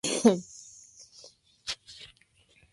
Callao 0.03 0.29
y 0.33 0.39
Av. 0.39 0.43